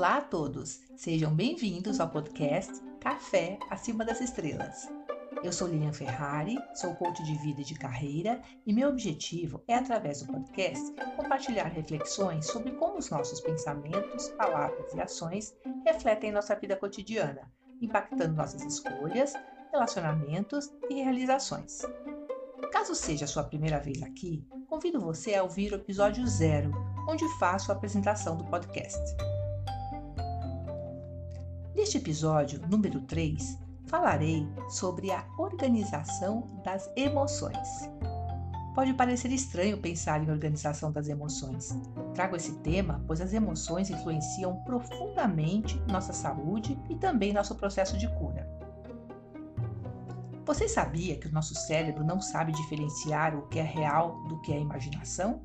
Olá 0.00 0.16
a 0.16 0.22
todos, 0.22 0.80
sejam 0.96 1.34
bem-vindos 1.34 2.00
ao 2.00 2.08
podcast 2.08 2.72
Café 3.02 3.58
Acima 3.68 4.02
das 4.02 4.22
Estrelas. 4.22 4.88
Eu 5.44 5.52
sou 5.52 5.68
Lilian 5.68 5.92
Ferrari, 5.92 6.56
sou 6.74 6.94
coach 6.94 7.22
de 7.22 7.36
vida 7.36 7.60
e 7.60 7.64
de 7.64 7.74
carreira 7.74 8.40
e 8.64 8.72
meu 8.72 8.88
objetivo 8.88 9.62
é, 9.68 9.74
através 9.74 10.22
do 10.22 10.32
podcast, 10.32 10.94
compartilhar 11.16 11.66
reflexões 11.66 12.46
sobre 12.46 12.72
como 12.76 12.96
os 12.96 13.10
nossos 13.10 13.42
pensamentos, 13.42 14.30
palavras 14.38 14.90
e 14.94 15.02
ações 15.02 15.54
refletem 15.84 16.32
nossa 16.32 16.56
vida 16.56 16.76
cotidiana, 16.76 17.52
impactando 17.82 18.34
nossas 18.34 18.62
escolhas, 18.62 19.34
relacionamentos 19.70 20.72
e 20.88 20.94
realizações. 20.94 21.82
Caso 22.72 22.94
seja 22.94 23.26
a 23.26 23.28
sua 23.28 23.44
primeira 23.44 23.78
vez 23.78 24.02
aqui, 24.02 24.48
convido 24.66 24.98
você 24.98 25.34
a 25.34 25.42
ouvir 25.42 25.72
o 25.72 25.76
episódio 25.76 26.26
zero, 26.26 26.72
onde 27.06 27.28
faço 27.38 27.70
a 27.70 27.74
apresentação 27.74 28.38
do 28.38 28.46
podcast. 28.46 28.98
Neste 31.80 31.96
episódio 31.96 32.60
número 32.68 33.00
3, 33.00 33.58
falarei 33.86 34.46
sobre 34.68 35.10
a 35.10 35.24
organização 35.38 36.46
das 36.62 36.86
emoções. 36.94 37.88
Pode 38.74 38.92
parecer 38.92 39.32
estranho 39.32 39.80
pensar 39.80 40.22
em 40.22 40.30
organização 40.30 40.92
das 40.92 41.08
emoções. 41.08 41.74
Trago 42.14 42.36
esse 42.36 42.52
tema 42.58 43.02
pois 43.06 43.22
as 43.22 43.32
emoções 43.32 43.88
influenciam 43.88 44.62
profundamente 44.64 45.82
nossa 45.90 46.12
saúde 46.12 46.78
e 46.90 46.96
também 46.96 47.32
nosso 47.32 47.54
processo 47.54 47.96
de 47.96 48.06
cura. 48.18 48.46
Você 50.44 50.68
sabia 50.68 51.16
que 51.16 51.28
o 51.28 51.32
nosso 51.32 51.54
cérebro 51.54 52.04
não 52.04 52.20
sabe 52.20 52.52
diferenciar 52.52 53.34
o 53.34 53.48
que 53.48 53.58
é 53.58 53.62
real 53.62 54.22
do 54.24 54.38
que 54.42 54.52
é 54.52 54.60
imaginação? 54.60 55.40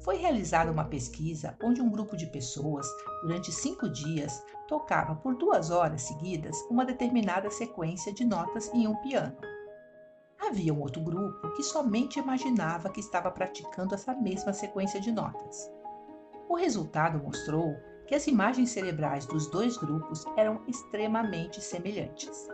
Foi 0.00 0.16
realizada 0.16 0.70
uma 0.70 0.84
pesquisa 0.84 1.56
onde 1.62 1.82
um 1.82 1.90
grupo 1.90 2.16
de 2.16 2.26
pessoas, 2.26 2.86
durante 3.22 3.50
cinco 3.52 3.88
dias, 3.88 4.42
tocava 4.68 5.14
por 5.14 5.34
duas 5.34 5.70
horas 5.70 6.02
seguidas 6.02 6.56
uma 6.70 6.84
determinada 6.84 7.50
sequência 7.50 8.12
de 8.12 8.24
notas 8.24 8.72
em 8.72 8.86
um 8.86 8.94
piano. 8.96 9.36
Havia 10.40 10.72
um 10.72 10.80
outro 10.80 11.02
grupo 11.02 11.50
que 11.54 11.62
somente 11.62 12.18
imaginava 12.18 12.90
que 12.90 13.00
estava 13.00 13.30
praticando 13.30 13.94
essa 13.94 14.14
mesma 14.14 14.52
sequência 14.52 15.00
de 15.00 15.10
notas. 15.10 15.70
O 16.48 16.54
resultado 16.54 17.18
mostrou 17.18 17.74
que 18.06 18.14
as 18.14 18.26
imagens 18.26 18.70
cerebrais 18.70 19.26
dos 19.26 19.50
dois 19.50 19.76
grupos 19.76 20.24
eram 20.36 20.62
extremamente 20.66 21.60
semelhantes. 21.60 22.48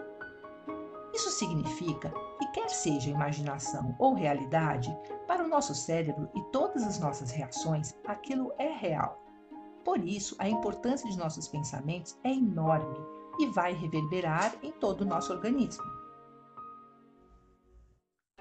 Isso 1.14 1.30
significa 1.30 2.12
que, 2.40 2.46
quer 2.48 2.68
seja 2.68 3.08
imaginação 3.08 3.94
ou 4.00 4.14
realidade, 4.14 4.92
para 5.28 5.44
o 5.44 5.48
nosso 5.48 5.72
cérebro 5.72 6.28
e 6.34 6.42
todas 6.50 6.82
as 6.82 6.98
nossas 6.98 7.30
reações, 7.30 7.94
aquilo 8.04 8.52
é 8.58 8.66
real. 8.66 9.22
Por 9.84 10.04
isso, 10.04 10.34
a 10.40 10.48
importância 10.48 11.08
de 11.08 11.16
nossos 11.16 11.46
pensamentos 11.46 12.18
é 12.24 12.32
enorme 12.32 12.98
e 13.38 13.46
vai 13.46 13.72
reverberar 13.72 14.56
em 14.60 14.72
todo 14.72 15.02
o 15.02 15.04
nosso 15.04 15.32
organismo. 15.32 15.84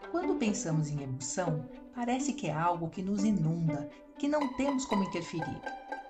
Quando 0.09 0.39
pensamos 0.39 0.89
em 0.89 1.03
emoção, 1.03 1.69
parece 1.93 2.33
que 2.33 2.47
é 2.47 2.53
algo 2.53 2.89
que 2.89 3.03
nos 3.03 3.23
inunda, 3.23 3.87
que 4.17 4.27
não 4.27 4.51
temos 4.55 4.83
como 4.85 5.03
interferir. 5.03 5.61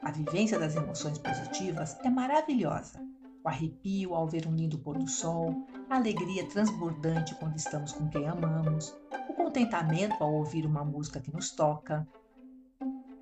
A 0.02 0.12
vivência 0.12 0.58
das 0.58 0.76
emoções 0.78 1.18
positivas 1.18 1.98
é 2.06 2.10
maravilhosa, 2.10 3.00
o 3.44 3.50
arrepio 3.50 4.16
ao 4.16 4.28
ver 4.28 4.48
um 4.48 4.56
lindo 4.56 4.80
pôr 4.80 4.98
do 4.98 5.08
sol, 5.08 5.54
a 5.90 5.96
alegria 5.96 6.48
transbordante 6.48 7.36
quando 7.36 7.58
estamos 7.58 7.92
com 7.92 8.08
quem 8.08 8.28
amamos, 8.28 8.96
o 9.28 9.34
contentamento 9.34 10.24
ao 10.24 10.34
ouvir 10.34 10.66
uma 10.66 10.86
música 10.86 11.20
que 11.20 11.34
nos 11.34 11.52
toca. 11.52 12.08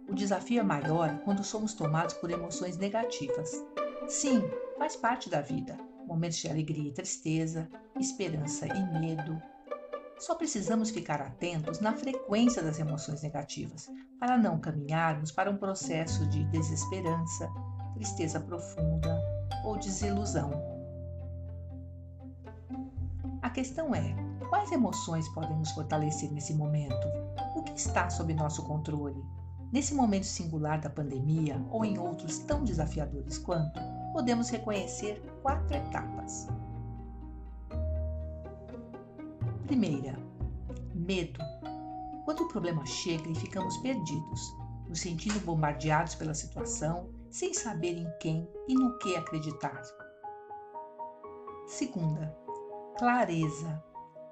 O 0.07 0.13
desafio 0.13 0.59
é 0.59 0.63
maior 0.63 1.19
quando 1.23 1.43
somos 1.43 1.73
tomados 1.73 2.13
por 2.13 2.29
emoções 2.29 2.77
negativas. 2.77 3.49
Sim, 4.07 4.43
faz 4.77 4.95
parte 4.95 5.29
da 5.29 5.41
vida. 5.41 5.77
Momentos 6.05 6.37
de 6.37 6.49
alegria 6.49 6.89
e 6.89 6.93
tristeza, 6.93 7.67
esperança 7.99 8.67
e 8.67 8.99
medo. 8.99 9.41
Só 10.19 10.35
precisamos 10.35 10.91
ficar 10.91 11.19
atentos 11.21 11.79
na 11.79 11.93
frequência 11.93 12.61
das 12.61 12.77
emoções 12.77 13.23
negativas, 13.23 13.89
para 14.19 14.37
não 14.37 14.59
caminharmos 14.59 15.31
para 15.31 15.49
um 15.49 15.57
processo 15.57 16.27
de 16.27 16.43
desesperança, 16.45 17.49
tristeza 17.95 18.39
profunda, 18.39 19.30
ou 19.63 19.77
desilusão. 19.77 20.51
A 23.41 23.49
questão 23.49 23.93
é: 23.93 24.15
quais 24.49 24.71
emoções 24.71 25.27
podem 25.29 25.57
nos 25.57 25.71
fortalecer 25.71 26.31
nesse 26.31 26.53
momento? 26.53 27.07
O 27.55 27.63
que 27.63 27.77
está 27.77 28.09
sob 28.09 28.33
nosso 28.33 28.63
controle? 28.63 29.21
Nesse 29.71 29.93
momento 29.93 30.25
singular 30.25 30.79
da 30.79 30.89
pandemia 30.89 31.59
ou 31.71 31.85
em 31.85 31.97
outros 31.97 32.39
tão 32.39 32.63
desafiadores 32.63 33.37
quanto, 33.37 33.79
podemos 34.11 34.49
reconhecer 34.49 35.21
quatro 35.41 35.75
etapas. 35.75 36.47
Primeira, 39.65 40.19
medo. 40.93 41.39
Quando 42.25 42.41
o 42.41 42.47
problema 42.49 42.85
chega 42.85 43.29
e 43.29 43.35
ficamos 43.35 43.77
perdidos, 43.77 44.53
nos 44.87 44.99
sentindo 44.99 45.39
bombardeados 45.45 46.15
pela 46.15 46.33
situação 46.33 47.09
sem 47.31 47.53
saber 47.53 47.97
em 47.97 48.11
quem 48.19 48.47
e 48.67 48.75
no 48.75 48.97
que 48.99 49.15
acreditar. 49.15 49.81
Segunda, 51.65 52.37
clareza. 52.97 53.81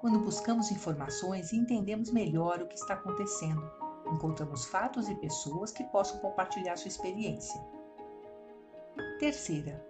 Quando 0.00 0.20
buscamos 0.20 0.70
informações 0.70 1.52
e 1.52 1.56
entendemos 1.56 2.10
melhor 2.10 2.60
o 2.60 2.66
que 2.66 2.76
está 2.76 2.94
acontecendo, 2.94 3.62
encontramos 4.12 4.66
fatos 4.66 5.08
e 5.08 5.14
pessoas 5.14 5.72
que 5.72 5.84
possam 5.84 6.18
compartilhar 6.20 6.76
sua 6.76 6.88
experiência. 6.88 7.60
Terceira, 9.18 9.84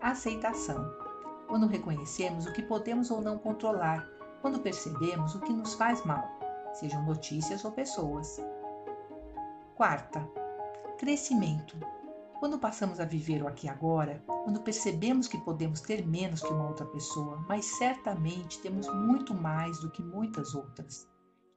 aceitação. 0.00 0.84
Quando 1.46 1.66
reconhecemos 1.66 2.46
o 2.46 2.52
que 2.52 2.62
podemos 2.62 3.10
ou 3.10 3.20
não 3.20 3.38
controlar, 3.38 4.06
quando 4.42 4.60
percebemos 4.60 5.34
o 5.34 5.40
que 5.40 5.52
nos 5.52 5.74
faz 5.74 6.04
mal, 6.04 6.24
sejam 6.74 7.04
notícias 7.04 7.64
ou 7.64 7.72
pessoas. 7.72 8.40
Quarta, 9.74 10.20
crescimento 10.98 11.76
quando 12.38 12.58
passamos 12.58 13.00
a 13.00 13.04
viver 13.04 13.42
o 13.42 13.48
aqui 13.48 13.66
e 13.66 13.70
agora, 13.70 14.22
quando 14.26 14.60
percebemos 14.60 15.26
que 15.26 15.38
podemos 15.38 15.80
ter 15.80 16.06
menos 16.06 16.40
que 16.40 16.52
uma 16.52 16.68
outra 16.68 16.86
pessoa, 16.86 17.44
mas 17.48 17.64
certamente 17.64 18.60
temos 18.60 18.88
muito 18.94 19.34
mais 19.34 19.80
do 19.80 19.90
que 19.90 20.02
muitas 20.02 20.54
outras. 20.54 21.08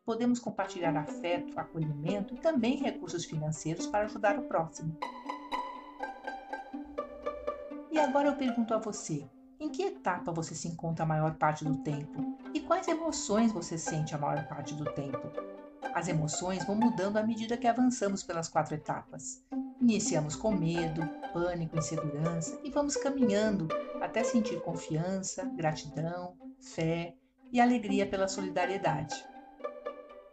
Podemos 0.03 0.40
compartilhar 0.40 0.96
afeto, 0.97 1.58
acolhimento 1.59 2.34
e 2.34 2.38
também 2.38 2.78
recursos 2.78 3.25
financeiros 3.25 3.86
para 3.86 4.06
ajudar 4.06 4.40
o 4.40 4.44
próximo. 4.44 4.97
E 7.92 8.00
agora 8.00 8.30
eu 8.30 8.36
pergunto 8.36 8.74
a 8.74 8.80
você: 8.80 9.30
em 9.59 9.69
que 9.69 9.84
etapa 9.84 10.31
você 10.31 10.56
se 10.56 10.68
encontra 10.68 11.03
a 11.03 11.08
maior 11.08 11.36
parte 11.36 11.63
do 11.63 11.78
tempo? 11.78 12.38
E 12.53 12.59
quais 12.59 12.88
emoções 12.88 13.52
você 13.52 13.78
sente 13.78 14.16
a 14.16 14.18
maior 14.18 14.48
parte 14.48 14.74
do 14.74 14.86
tempo? 14.86 15.31
As 15.94 16.08
emoções 16.08 16.66
vão 16.66 16.75
mudando 16.75 17.18
à 17.18 17.24
medida 17.24 17.58
que 17.58 17.68
avançamos 17.68 18.24
pelas 18.24 18.50
quatro 18.50 18.74
etapas. 18.74 19.46
Iniciamos 19.81 20.36
com 20.36 20.52
medo, 20.52 21.02
pânico, 21.34 21.75
insegurança 21.75 22.59
e 22.64 22.69
vamos 22.69 22.96
caminhando 22.96 23.68
até 24.00 24.24
sentir 24.24 24.62
confiança, 24.62 25.44
gratidão, 25.58 26.36
fé 26.59 27.16
e 27.52 27.59
alegria 27.59 28.06
pela 28.06 28.28
solidariedade. 28.28 29.16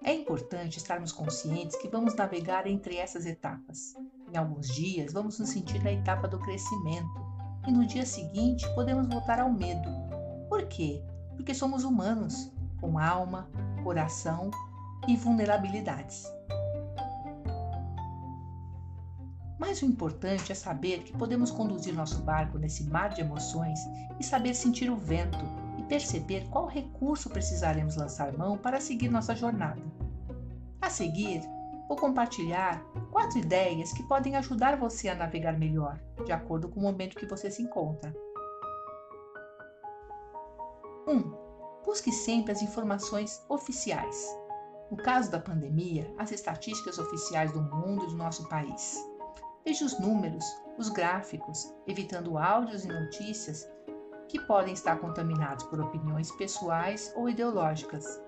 É 0.04 0.12
importante 0.12 0.76
estarmos 0.76 1.12
conscientes 1.12 1.76
que 1.76 1.88
vamos 1.88 2.14
navegar 2.14 2.66
entre 2.66 2.96
essas 2.96 3.24
etapas. 3.24 3.94
Em 4.30 4.36
alguns 4.36 4.68
dias, 4.68 5.14
vamos 5.14 5.38
nos 5.38 5.48
sentir 5.48 5.82
na 5.82 5.92
etapa 5.92 6.28
do 6.28 6.38
crescimento 6.38 7.26
e 7.66 7.72
no 7.72 7.86
dia 7.86 8.04
seguinte 8.04 8.68
podemos 8.74 9.08
voltar 9.08 9.40
ao 9.40 9.50
medo. 9.50 9.88
Por 10.50 10.66
quê? 10.68 11.02
Porque 11.36 11.54
somos 11.54 11.84
humanos, 11.84 12.52
com 12.78 12.98
alma, 12.98 13.50
coração 13.82 14.50
e 15.08 15.16
vulnerabilidades. 15.16 16.24
Mas 19.58 19.82
o 19.82 19.84
importante 19.84 20.52
é 20.52 20.54
saber 20.54 21.02
que 21.02 21.16
podemos 21.16 21.50
conduzir 21.50 21.92
nosso 21.92 22.22
barco 22.22 22.58
nesse 22.58 22.84
mar 22.84 23.10
de 23.10 23.20
emoções 23.20 23.80
e 24.18 24.22
saber 24.22 24.54
sentir 24.54 24.88
o 24.88 24.96
vento 24.96 25.44
e 25.76 25.82
perceber 25.82 26.48
qual 26.48 26.66
recurso 26.66 27.28
precisaremos 27.28 27.96
lançar 27.96 28.32
mão 28.32 28.56
para 28.56 28.80
seguir 28.80 29.08
nossa 29.08 29.34
jornada. 29.34 29.82
A 30.80 30.88
seguir, 30.88 31.42
vou 31.88 31.96
compartilhar 31.96 32.80
quatro 33.10 33.38
ideias 33.38 33.92
que 33.92 34.04
podem 34.04 34.36
ajudar 34.36 34.76
você 34.76 35.08
a 35.08 35.14
navegar 35.14 35.58
melhor, 35.58 36.00
de 36.24 36.30
acordo 36.30 36.68
com 36.68 36.78
o 36.78 36.82
momento 36.84 37.16
que 37.16 37.26
você 37.26 37.50
se 37.50 37.62
encontra. 37.62 38.14
1. 41.08 41.10
Um, 41.10 41.34
busque 41.84 42.12
sempre 42.12 42.52
as 42.52 42.62
informações 42.62 43.42
oficiais. 43.48 44.24
No 44.88 44.96
caso 44.96 45.30
da 45.30 45.40
pandemia, 45.40 46.10
as 46.16 46.30
estatísticas 46.30 46.98
oficiais 46.98 47.50
do 47.50 47.60
mundo 47.60 48.04
e 48.04 48.08
do 48.08 48.16
nosso 48.16 48.48
país. 48.48 48.96
Veja 49.68 49.84
os 49.84 49.98
números, 49.98 50.46
os 50.78 50.88
gráficos, 50.88 51.70
evitando 51.86 52.38
áudios 52.38 52.86
e 52.86 52.88
notícias 52.88 53.68
que 54.26 54.40
podem 54.46 54.72
estar 54.72 54.98
contaminados 54.98 55.66
por 55.66 55.78
opiniões 55.78 56.30
pessoais 56.32 57.12
ou 57.14 57.28
ideológicas. 57.28 58.18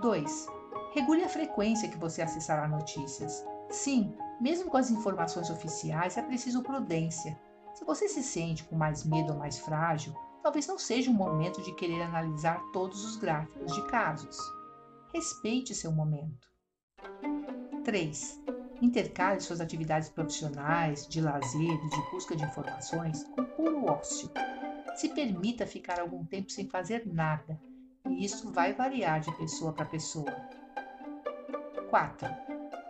2. 0.00 0.46
Regule 0.92 1.22
a 1.22 1.28
frequência 1.28 1.88
que 1.88 1.96
você 1.96 2.20
acessará 2.20 2.66
notícias. 2.66 3.46
Sim, 3.70 4.12
Mesmo 4.40 4.68
com 4.68 4.76
as 4.76 4.90
informações 4.90 5.50
oficiais, 5.50 6.16
é 6.16 6.22
preciso 6.22 6.64
prudência. 6.64 7.38
Se 7.74 7.84
você 7.84 8.08
se 8.08 8.24
sente 8.24 8.64
com 8.64 8.74
mais 8.74 9.04
medo 9.04 9.34
ou 9.34 9.38
mais 9.38 9.60
frágil, 9.60 10.12
talvez 10.42 10.66
não 10.66 10.80
seja 10.80 11.12
o 11.12 11.14
momento 11.14 11.62
de 11.62 11.72
querer 11.76 12.02
analisar 12.02 12.60
todos 12.72 13.04
os 13.04 13.14
gráficos 13.14 13.72
de 13.72 13.86
casos. 13.86 14.36
Respeite 15.14 15.76
seu 15.76 15.92
momento. 15.92 16.48
3. 17.84 18.57
Intercale 18.80 19.40
suas 19.40 19.60
atividades 19.60 20.08
profissionais, 20.08 21.06
de 21.08 21.20
lazer 21.20 21.60
e 21.60 21.88
de 21.88 22.10
busca 22.12 22.36
de 22.36 22.44
informações 22.44 23.24
com 23.24 23.44
puro 23.44 23.86
ócio. 23.86 24.30
Se 24.94 25.08
permita 25.08 25.66
ficar 25.66 25.98
algum 25.98 26.24
tempo 26.24 26.50
sem 26.50 26.68
fazer 26.68 27.04
nada, 27.06 27.60
e 28.08 28.24
isso 28.24 28.52
vai 28.52 28.72
variar 28.72 29.20
de 29.20 29.36
pessoa 29.36 29.72
para 29.72 29.84
pessoa. 29.84 30.32
4. 31.90 32.28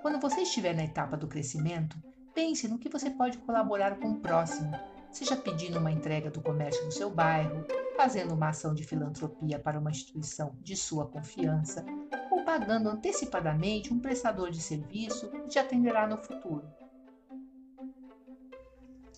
Quando 0.03 0.21
você 0.21 0.43
estiver 0.43 0.75
na 0.75 0.85
etapa 0.85 1.17
do 1.17 1.27
crescimento, 1.27 1.97
pense 2.35 2.69
no 2.69 2.79
que 2.79 2.89
você 2.89 3.11
pode 3.11 3.39
colaborar 3.39 3.99
com 3.99 4.11
o 4.11 4.21
próximo, 4.21 4.71
seja 5.11 5.37
pedindo 5.37 5.79
uma 5.79 5.91
entrega 5.91 6.31
do 6.31 6.43
comércio 6.43 6.85
do 6.85 6.93
seu 6.93 7.11
bairro, 7.11 7.65
fazendo 7.97 8.35
uma 8.35 8.51
ação 8.51 8.75
de 8.75 8.85
filantropia 8.85 9.59
para 9.59 9.79
uma 9.79 9.91
instituição 9.91 10.55
de 10.61 10.77
sua 10.77 11.07
confiança, 11.07 11.85
pagando 12.49 12.89
antecipadamente 12.89 13.93
um 13.93 14.01
prestador 14.01 14.51
de 14.51 14.59
serviço 14.59 15.29
que 15.29 15.49
te 15.49 15.59
atenderá 15.59 16.07
no 16.07 16.17
futuro. 16.17 16.67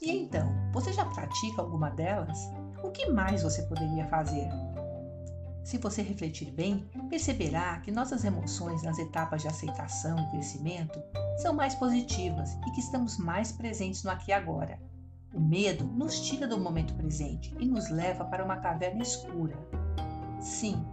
E 0.03 0.11
então, 0.11 0.53
você 0.73 0.93
já 0.93 1.05
pratica 1.05 1.63
alguma 1.63 1.91
delas? 1.91 2.37
O 2.83 2.91
que 2.91 3.09
mais 3.09 3.45
você 3.45 3.63
poderia 3.63 4.05
fazer? 4.09 4.49
Se 5.63 5.79
você 5.79 6.03
refletir 6.03 6.51
bem, 6.51 6.85
perceberá 7.09 7.79
que 7.79 7.93
nossas 7.93 8.25
emoções 8.25 8.83
nas 8.83 8.99
etapas 8.99 9.43
de 9.43 9.47
aceitação 9.47 10.19
e 10.19 10.31
crescimento 10.31 11.01
são 11.37 11.55
mais 11.55 11.77
positivas 11.77 12.55
e 12.67 12.73
que 12.73 12.81
estamos 12.81 13.17
mais 13.17 13.53
presentes 13.53 14.03
no 14.03 14.11
aqui 14.11 14.33
e 14.33 14.35
agora. 14.35 14.77
O 15.33 15.39
medo 15.39 15.85
nos 15.85 16.19
tira 16.19 16.49
do 16.49 16.59
momento 16.59 16.95
presente 16.95 17.55
e 17.61 17.65
nos 17.65 17.91
leva 17.91 18.25
para 18.25 18.45
uma 18.45 18.57
caverna 18.57 19.03
escura. 19.03 19.57
Sim, 20.41 20.85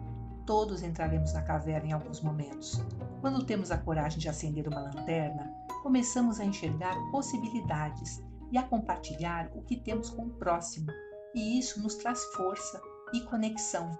todos 0.48 0.82
entraremos 0.82 1.34
na 1.34 1.44
caverna 1.44 1.90
em 1.90 1.92
alguns 1.92 2.22
momentos. 2.22 2.82
Quando 3.20 3.46
temos 3.46 3.70
a 3.70 3.78
coragem 3.78 4.18
de 4.18 4.30
acender 4.30 4.66
uma 4.68 4.80
lanterna, 4.80 5.54
começamos 5.84 6.40
a 6.40 6.46
enxergar 6.46 6.96
possibilidades 7.12 8.24
e 8.50 8.58
a 8.58 8.64
compartilhar 8.64 9.52
o 9.54 9.62
que 9.62 9.76
temos 9.76 10.10
com 10.10 10.24
o 10.24 10.30
próximo, 10.30 10.88
e 11.36 11.60
isso 11.60 11.82
nos 11.84 11.96
traz 11.96 12.24
força 12.34 12.82
e 13.14 13.22
conexão. 13.26 13.92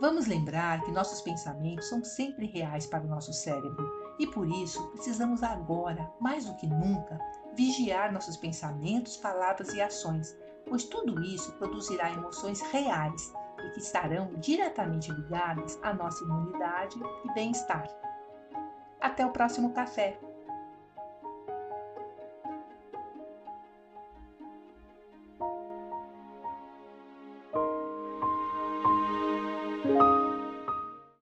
Vamos 0.00 0.26
lembrar 0.26 0.82
que 0.82 0.90
nossos 0.90 1.22
pensamentos 1.22 1.88
são 1.88 2.04
sempre 2.04 2.46
reais 2.46 2.86
para 2.86 3.04
o 3.04 3.08
nosso 3.08 3.32
cérebro 3.32 3.88
e 4.18 4.26
por 4.26 4.48
isso 4.48 4.84
precisamos 4.88 5.44
agora, 5.44 6.10
mais 6.20 6.44
do 6.44 6.56
que 6.56 6.66
nunca, 6.66 7.18
vigiar 7.54 8.12
nossos 8.12 8.36
pensamentos, 8.36 9.16
palavras 9.16 9.72
e 9.72 9.80
ações, 9.80 10.36
pois 10.68 10.84
tudo 10.84 11.22
isso 11.22 11.52
produzirá 11.52 12.10
emoções 12.10 12.60
reais 12.72 13.32
e 13.62 13.70
que 13.70 13.80
estarão 13.80 14.32
diretamente 14.36 15.12
ligadas 15.12 15.78
à 15.82 15.92
nossa 15.92 16.22
imunidade 16.24 16.96
e 17.24 17.34
bem-estar. 17.34 17.88
Até 19.00 19.24
o 19.24 19.30
próximo 19.30 19.72
café! 19.72 20.18